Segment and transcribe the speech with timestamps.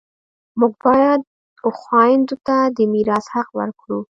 [0.59, 1.21] موږ باید
[1.65, 3.99] و خویندو ته د میراث حق ورکړو